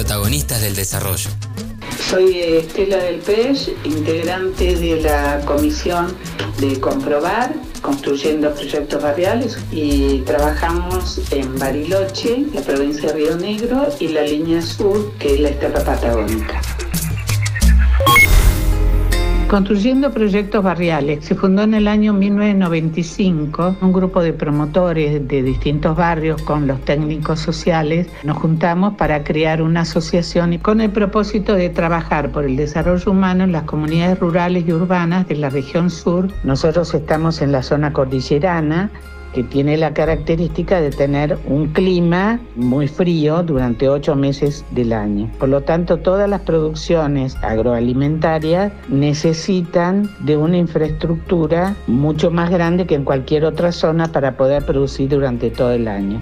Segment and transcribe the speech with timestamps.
[0.00, 1.28] protagonistas del desarrollo.
[2.08, 6.16] Soy Estela del Pez, integrante de la comisión
[6.58, 14.08] de comprobar, construyendo proyectos barriales y trabajamos en Bariloche, la provincia de Río Negro y
[14.08, 16.62] la línea sur, que es la estepa patagónica.
[19.50, 21.24] Construyendo proyectos barriales.
[21.24, 26.80] Se fundó en el año 1995 un grupo de promotores de distintos barrios con los
[26.84, 28.06] técnicos sociales.
[28.22, 33.42] Nos juntamos para crear una asociación con el propósito de trabajar por el desarrollo humano
[33.42, 36.28] en las comunidades rurales y urbanas de la región sur.
[36.44, 38.88] Nosotros estamos en la zona cordillerana
[39.34, 45.30] que tiene la característica de tener un clima muy frío durante ocho meses del año.
[45.38, 52.94] Por lo tanto, todas las producciones agroalimentarias necesitan de una infraestructura mucho más grande que
[52.94, 56.20] en cualquier otra zona para poder producir durante todo el año.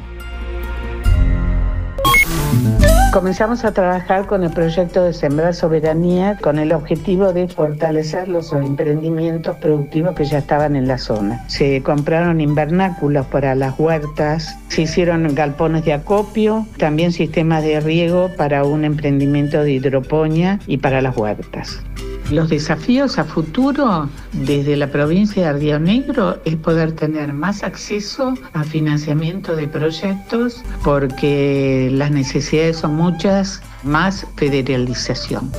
[3.12, 8.52] Comenzamos a trabajar con el proyecto de Sembrar Soberanía con el objetivo de fortalecer los
[8.52, 11.42] emprendimientos productivos que ya estaban en la zona.
[11.48, 18.30] Se compraron invernáculos para las huertas, se hicieron galpones de acopio, también sistemas de riego
[18.36, 21.82] para un emprendimiento de hidroponía y para las huertas.
[22.30, 28.34] Los desafíos a futuro desde la provincia de Río Negro es poder tener más acceso
[28.52, 35.50] a financiamiento de proyectos porque las necesidades son muchas, más federalización.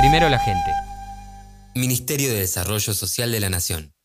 [0.00, 0.70] Primero la gente.
[1.74, 3.95] Ministerio de Desarrollo Social de la Nación.